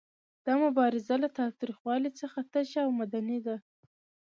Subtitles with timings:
[0.45, 3.55] دا مبارزه له تاوتریخوالي څخه تشه او مدني ده.